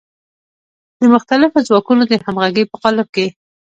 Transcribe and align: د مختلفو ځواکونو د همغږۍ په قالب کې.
د 0.99 1.01
مختلفو 1.13 1.65
ځواکونو 1.67 2.03
د 2.07 2.13
همغږۍ 2.25 2.63
په 2.67 2.77
قالب 2.83 3.07
کې. 3.15 3.27